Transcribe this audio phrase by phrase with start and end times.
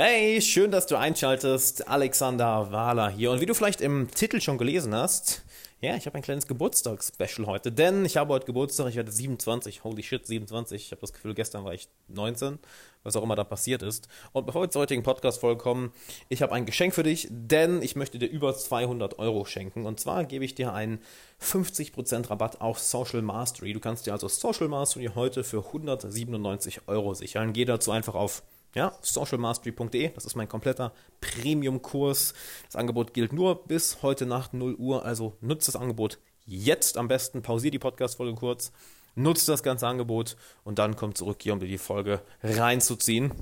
[0.00, 1.88] Hey, schön, dass du einschaltest.
[1.88, 3.32] Alexander Wahler hier.
[3.32, 5.42] Und wie du vielleicht im Titel schon gelesen hast,
[5.80, 9.82] ja, ich habe ein kleines Geburtstagsspecial heute, denn ich habe heute Geburtstag, ich werde 27,
[9.82, 10.84] holy shit, 27.
[10.84, 12.60] Ich habe das Gefühl, gestern war ich 19,
[13.02, 14.06] was auch immer da passiert ist.
[14.30, 15.92] Und bevor wir zur heutigen Podcast-Folge kommen,
[16.28, 19.84] ich habe ein Geschenk für dich, denn ich möchte dir über 200 Euro schenken.
[19.84, 21.00] Und zwar gebe ich dir einen
[21.42, 23.72] 50% Rabatt auf Social Mastery.
[23.72, 27.52] Du kannst dir also Social Mastery heute für 197 Euro sichern.
[27.52, 28.44] Geh dazu einfach auf
[28.78, 32.32] ja, socialmastery.de, das ist mein kompletter Premium-Kurs.
[32.66, 37.08] Das Angebot gilt nur bis heute Nacht 0 Uhr, also nutzt das Angebot jetzt am
[37.08, 38.70] besten, pausier die Podcast-Folge kurz,
[39.16, 43.32] nutzt das ganze Angebot und dann kommt zurück hier, um dir die Folge reinzuziehen.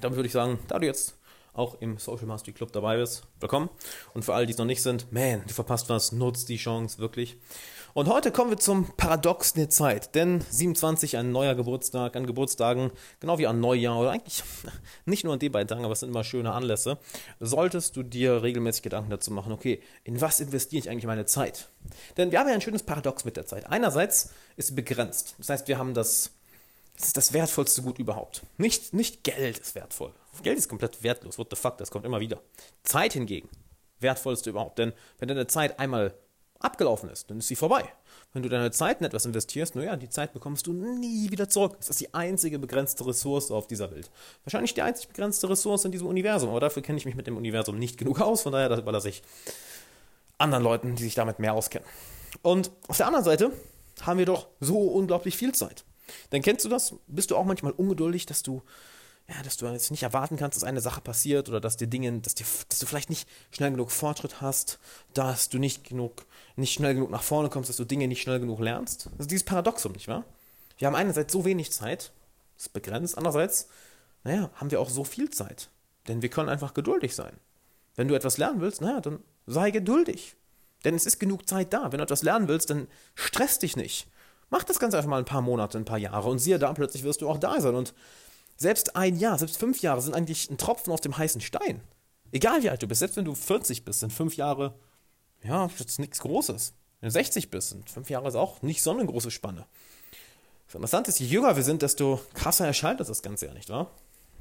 [0.00, 1.18] Dann würde ich sagen, da du jetzt
[1.52, 3.68] auch im Social Mastery Club dabei bist, willkommen.
[4.14, 6.98] Und für alle, die es noch nicht sind, man, du verpasst was, nutzt die Chance
[6.98, 7.36] wirklich.
[7.96, 10.14] Und heute kommen wir zum Paradox der Zeit.
[10.14, 14.44] Denn 27, ein neuer Geburtstag, an Geburtstagen, genau wie an Neujahr oder eigentlich
[15.06, 16.98] nicht nur an den beiden Tagen, aber es sind immer schöne Anlässe,
[17.40, 21.70] solltest du dir regelmäßig Gedanken dazu machen, okay, in was investiere ich eigentlich meine Zeit?
[22.18, 23.64] Denn wir haben ja ein schönes Paradox mit der Zeit.
[23.64, 25.34] Einerseits ist sie begrenzt.
[25.38, 26.32] Das heißt, wir haben das,
[26.98, 28.42] das ist das wertvollste Gut überhaupt.
[28.58, 30.12] Nicht, nicht Geld ist wertvoll.
[30.42, 31.38] Geld ist komplett wertlos.
[31.38, 32.42] What the fuck, das kommt immer wieder.
[32.82, 33.48] Zeit hingegen,
[34.00, 34.78] wertvollste überhaupt.
[34.78, 36.12] Denn wenn deine Zeit einmal
[36.60, 37.84] abgelaufen ist, dann ist sie vorbei.
[38.32, 41.76] Wenn du deine Zeit in etwas investierst, naja, die Zeit bekommst du nie wieder zurück.
[41.78, 44.10] Das ist die einzige begrenzte Ressource auf dieser Welt.
[44.44, 47.36] Wahrscheinlich die einzig begrenzte Ressource in diesem Universum, aber dafür kenne ich mich mit dem
[47.36, 49.22] Universum nicht genug aus, von daher überlasse ich
[50.38, 51.88] anderen Leuten, die sich damit mehr auskennen.
[52.42, 53.52] Und auf der anderen Seite
[54.02, 55.84] haben wir doch so unglaublich viel Zeit.
[56.32, 56.94] Denn kennst du das?
[57.06, 58.62] Bist du auch manchmal ungeduldig, dass du
[59.28, 62.20] ja, dass du jetzt nicht erwarten kannst, dass eine Sache passiert oder dass dir Dinge,
[62.20, 64.78] dass, dir, dass du vielleicht nicht schnell genug Fortschritt hast,
[65.14, 68.38] dass du nicht genug, nicht schnell genug nach vorne kommst, dass du Dinge nicht schnell
[68.38, 69.06] genug lernst.
[69.12, 70.24] Das ist dieses Paradoxum, nicht wahr?
[70.78, 72.12] Wir haben einerseits so wenig Zeit,
[72.56, 73.68] das ist begrenzt, andererseits,
[74.22, 75.70] naja, haben wir auch so viel Zeit.
[76.06, 77.32] Denn wir können einfach geduldig sein.
[77.96, 80.36] Wenn du etwas lernen willst, naja, dann sei geduldig.
[80.84, 81.90] Denn es ist genug Zeit da.
[81.90, 84.06] Wenn du etwas lernen willst, dann stress dich nicht.
[84.50, 87.02] Mach das Ganze einfach mal ein paar Monate, ein paar Jahre und siehe da, plötzlich
[87.02, 87.74] wirst du auch da sein.
[87.74, 87.94] Und
[88.56, 91.82] selbst ein Jahr, selbst fünf Jahre sind eigentlich ein Tropfen auf dem heißen Stein.
[92.32, 94.74] Egal wie alt du bist, selbst wenn du 40 bist, sind fünf Jahre,
[95.42, 96.74] ja, das ist nichts Großes.
[97.00, 99.66] Wenn du 60 bist, sind fünf Jahre ist auch nicht so eine große Spanne.
[100.66, 103.90] Das Interessante ist, je jünger wir sind, desto krasser erscheint das, Ganze ja, nicht wahr?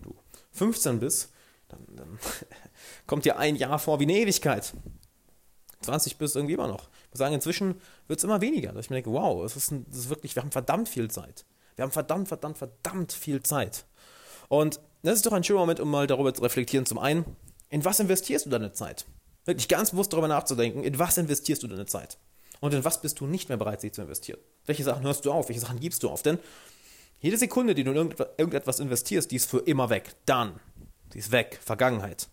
[0.01, 0.15] Du
[0.53, 1.31] 15 bist,
[1.67, 2.19] dann, dann
[3.07, 4.73] kommt dir ein Jahr vor wie eine Ewigkeit.
[5.81, 6.89] 20 bist irgendwie immer noch.
[7.03, 8.71] Ich muss sagen, inzwischen wird es immer weniger.
[8.71, 11.45] Dass ich mir denke, wow, es ist, ist wirklich, wir haben verdammt viel Zeit.
[11.75, 13.85] Wir haben verdammt, verdammt, verdammt viel Zeit.
[14.47, 16.85] Und das ist doch ein schöner Moment, um mal darüber zu reflektieren.
[16.85, 17.25] Zum einen,
[17.69, 19.05] in was investierst du deine Zeit?
[19.45, 22.17] Wirklich ganz bewusst darüber nachzudenken, in was investierst du deine Zeit?
[22.61, 24.39] Und in was bist du nicht mehr bereit, sie zu investieren?
[24.65, 25.49] Welche Sachen hörst du auf?
[25.49, 26.23] Welche Sachen gibst du auf?
[26.23, 26.39] Denn
[27.19, 30.15] jede Sekunde, die du in irgendetwas investierst, die ist für immer weg.
[30.25, 30.59] Dann.
[31.13, 31.59] Die ist weg.
[31.63, 32.27] Vergangenheit.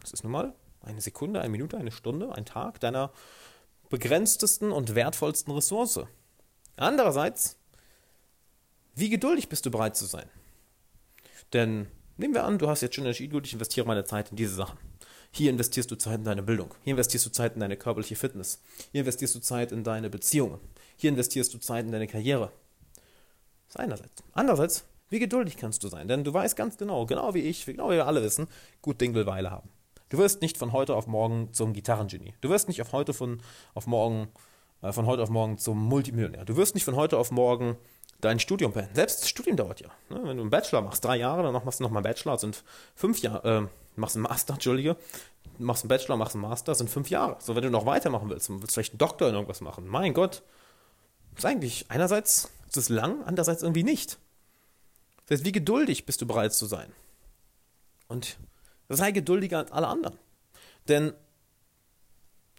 [0.00, 3.10] Das ist nun mal eine Sekunde, eine Minute, eine Stunde, ein Tag deiner
[3.88, 6.00] begrenztesten und wertvollsten Ressource.
[6.76, 7.56] Andererseits,
[8.94, 10.28] wie geduldig bist du bereit zu sein?
[11.54, 14.36] Denn nehmen wir an, du hast jetzt schon entschieden, gut, ich investiere meine Zeit in
[14.36, 14.76] diese Sachen.
[15.30, 16.74] Hier investierst du Zeit in deine Bildung.
[16.82, 18.60] Hier investierst du Zeit in deine körperliche Fitness.
[18.92, 20.60] Hier investierst du Zeit in deine Beziehungen.
[20.96, 22.52] Hier investierst du Zeit in deine Karriere.
[23.66, 24.22] Das ist einerseits.
[24.32, 26.06] Andererseits, wie geduldig kannst du sein?
[26.06, 28.46] Denn du weißt ganz genau, genau wie ich, genau wie wir alle wissen,
[28.82, 29.68] gut Ding will Weile haben.
[30.08, 32.34] Du wirst nicht von heute auf morgen zum Gitarrengenie.
[32.40, 33.40] Du wirst nicht auf heute von,
[33.74, 34.28] auf morgen,
[34.92, 36.44] von heute auf morgen zum Multimillionär.
[36.44, 37.76] Du wirst nicht von heute auf morgen
[38.20, 38.94] dein Studium beenden.
[38.94, 39.88] Selbst das Studium dauert ja.
[40.08, 40.20] Ne?
[40.22, 42.62] Wenn du einen Bachelor machst, drei Jahre, dann machst du nochmal einen Bachelor, sind
[42.94, 44.96] fünf Jahre, äh, machst einen Master, Entschuldige,
[45.58, 47.36] machst einen Bachelor, machst einen Master, sind fünf Jahre.
[47.40, 49.86] So, wenn du noch weitermachen willst, willst du vielleicht einen Doktor in irgendwas machen.
[49.86, 50.42] Mein Gott,
[51.36, 54.18] ist eigentlich einerseits ist es lang, andererseits irgendwie nicht.
[55.26, 56.92] Das heißt, wie geduldig bist du bereit zu sein?
[58.08, 58.36] Und
[58.88, 60.18] sei geduldiger als alle anderen.
[60.88, 61.14] Denn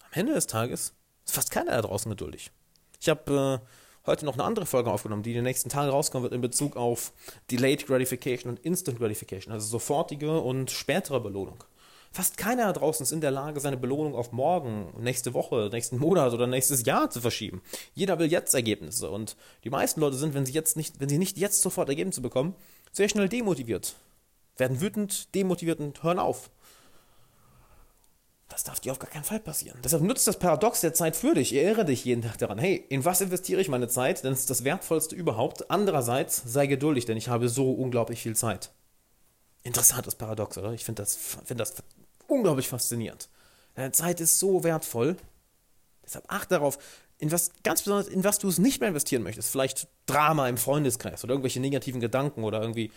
[0.01, 0.93] am Ende des Tages
[1.25, 2.51] ist fast keiner da draußen geduldig.
[3.01, 6.23] Ich habe äh, heute noch eine andere Folge aufgenommen, die in den nächsten Tagen rauskommen
[6.23, 7.11] wird in Bezug auf
[7.51, 11.63] Delayed Gratification und Instant Gratification, also sofortige und spätere Belohnung.
[12.11, 15.97] Fast keiner da draußen ist in der Lage, seine Belohnung auf morgen, nächste Woche, nächsten
[15.97, 17.61] Monat oder nächstes Jahr zu verschieben.
[17.93, 19.35] Jeder will jetzt Ergebnisse und
[19.65, 22.55] die meisten Leute sind, wenn sie jetzt nicht, wenn sie nicht jetzt sofort Ergebnisse bekommen,
[22.93, 23.95] sehr schnell demotiviert,
[24.55, 26.49] werden wütend, demotiviert und hören auf.
[28.47, 29.79] Das darf dir auf gar keinen Fall passieren.
[29.83, 31.53] Deshalb nutzt das Paradox der Zeit für dich.
[31.53, 32.59] Erinnere dich jeden Tag daran.
[32.59, 34.23] Hey, in was investiere ich meine Zeit?
[34.23, 35.71] Denn es ist das Wertvollste überhaupt.
[35.71, 38.71] Andererseits sei geduldig, denn ich habe so unglaublich viel Zeit.
[39.63, 40.73] Interessantes Paradox, oder?
[40.73, 41.73] Ich finde das, find das
[42.27, 43.29] unglaublich faszinierend.
[43.73, 45.17] Deine Zeit ist so wertvoll.
[46.05, 46.77] Deshalb achte darauf,
[47.17, 49.49] in was, ganz besonders, in was du es nicht mehr investieren möchtest.
[49.49, 52.91] Vielleicht Drama im Freundeskreis oder irgendwelche negativen Gedanken oder irgendwie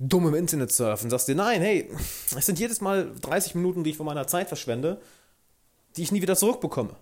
[0.00, 1.88] dumm im Internet surfen, sagst dir, nein, hey,
[2.34, 5.00] es sind jedes Mal 30 Minuten, die ich von meiner Zeit verschwende,
[5.96, 6.96] die ich nie wieder zurückbekomme.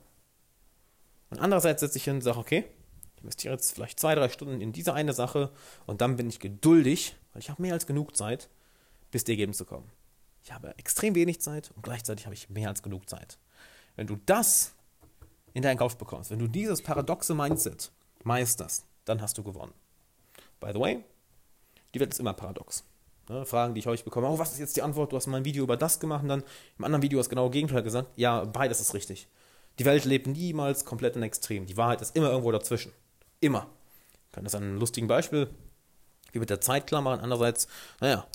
[1.31, 2.65] Und andererseits setze ich hin und sage, okay,
[3.17, 5.51] ich investiere jetzt vielleicht zwei, drei Stunden in diese eine Sache
[5.87, 8.49] und dann bin ich geduldig, weil ich habe mehr als genug Zeit,
[9.13, 9.89] bis die Ergebnisse kommen.
[10.43, 13.39] Ich habe extrem wenig Zeit und gleichzeitig habe ich mehr als genug Zeit.
[13.95, 14.73] Wenn du das
[15.53, 17.93] in deinen Kopf bekommst, wenn du dieses paradoxe Mindset
[18.25, 19.75] meisterst, dann hast du gewonnen.
[20.59, 21.05] By the way,
[21.95, 22.85] die Welt ist immer paradox.
[23.29, 25.13] Ne, Fragen, die ich häufig bekomme, oh, was ist jetzt die Antwort?
[25.13, 26.45] Du hast mal ein Video über das gemacht und dann
[26.79, 28.09] im anderen Video hast du genau Gegenteil gesagt.
[28.17, 29.29] Ja, beides ist richtig.
[29.79, 31.67] Die Welt lebt niemals komplett in Extrem.
[31.67, 32.93] Die Wahrheit ist immer irgendwo dazwischen.
[33.41, 33.69] Immer.
[34.27, 35.49] Ich kann das an einem lustigen Beispiel,
[36.33, 37.23] wie mit der Zeitklammer.
[37.23, 37.69] Andererseits,
[38.01, 38.27] naja,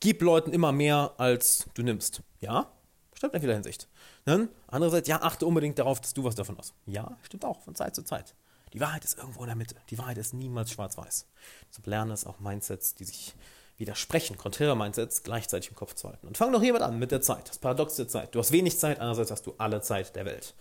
[0.00, 2.22] gib Leuten immer mehr, als du nimmst.
[2.40, 2.72] Ja,
[3.14, 3.88] stimmt in vieler Hinsicht.
[4.24, 6.74] Dann, andererseits, ja, achte unbedingt darauf, dass du was davon hast.
[6.86, 8.34] Ja, stimmt auch, von Zeit zu Zeit.
[8.74, 9.76] Die Wahrheit ist irgendwo in der Mitte.
[9.90, 11.26] Die Wahrheit ist niemals schwarz-weiß.
[11.70, 13.34] Deshalb lerne es auch Mindsets, die sich
[13.78, 16.26] widersprechen, konträre Mindsets gleichzeitig im Kopf zu halten.
[16.26, 18.34] Und fang doch hiermit an mit der Zeit, das Paradox der Zeit.
[18.34, 20.54] Du hast wenig Zeit, andererseits hast du alle Zeit der Welt.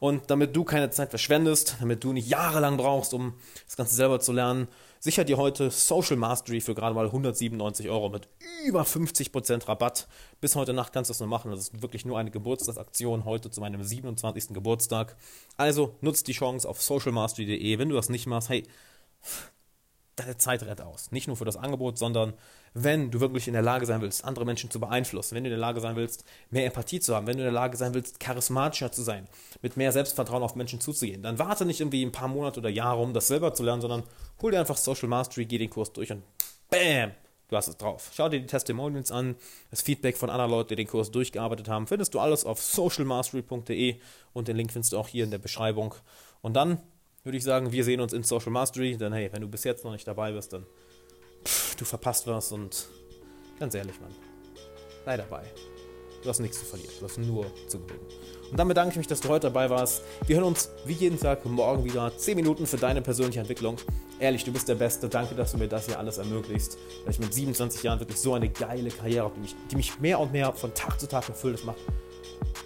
[0.00, 3.34] Und damit du keine Zeit verschwendest, damit du nicht jahrelang brauchst, um
[3.66, 4.68] das Ganze selber zu lernen,
[5.00, 8.28] sicher dir heute Social Mastery für gerade mal 197 Euro mit
[8.64, 10.06] über 50% Rabatt.
[10.40, 11.50] Bis heute Nacht kannst du es nur machen.
[11.50, 14.54] Das ist wirklich nur eine Geburtstagsaktion heute zu meinem 27.
[14.54, 15.16] Geburtstag.
[15.56, 17.78] Also nutzt die Chance auf socialmastery.de.
[17.78, 18.64] Wenn du das nicht machst, hey,
[20.18, 21.10] deine Zeit rett aus.
[21.12, 22.34] Nicht nur für das Angebot, sondern
[22.74, 25.52] wenn du wirklich in der Lage sein willst, andere Menschen zu beeinflussen, wenn du in
[25.52, 28.20] der Lage sein willst, mehr Empathie zu haben, wenn du in der Lage sein willst,
[28.20, 29.26] charismatischer zu sein,
[29.62, 33.02] mit mehr Selbstvertrauen auf Menschen zuzugehen, dann warte nicht irgendwie ein paar Monate oder Jahre,
[33.02, 34.02] um das selber zu lernen, sondern
[34.42, 36.22] hol dir einfach Social Mastery, geh den Kurs durch und
[36.70, 37.12] BAM!
[37.48, 38.10] Du hast es drauf.
[38.14, 39.34] Schau dir die Testimonials an,
[39.70, 41.86] das Feedback von anderen Leuten, die den Kurs durchgearbeitet haben.
[41.86, 43.96] Findest du alles auf socialmastery.de
[44.34, 45.94] und den Link findest du auch hier in der Beschreibung.
[46.42, 46.82] Und dann
[47.28, 48.96] würde ich sagen, wir sehen uns in Social Mastery.
[48.96, 50.64] Denn hey, wenn du bis jetzt noch nicht dabei bist, dann
[51.44, 52.88] pff, du verpasst was und
[53.60, 54.14] ganz ehrlich, Mann,
[55.04, 55.42] sei dabei.
[56.22, 58.06] Du hast nichts zu verlieren, du hast nur zu gewinnen.
[58.50, 60.02] Und dann bedanke ich mich, dass du heute dabei warst.
[60.26, 62.10] Wir hören uns wie jeden Tag morgen wieder.
[62.16, 63.76] 10 Minuten für deine persönliche Entwicklung.
[64.18, 65.06] Ehrlich, du bist der Beste.
[65.10, 66.78] Danke, dass du mir das hier alles ermöglicht.
[67.04, 70.00] Dass ich mit 27 Jahren wirklich so eine geile Karriere habe, die mich, die mich
[70.00, 71.58] mehr und mehr von Tag zu Tag erfüllt.
[71.58, 71.78] Das macht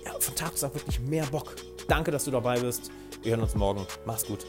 [0.05, 1.56] ja, von Tag zu Tag wirklich mehr Bock.
[1.88, 2.93] Danke, dass du dabei bist.
[3.23, 3.87] Wir hören uns morgen.
[4.05, 4.45] Mach's gut.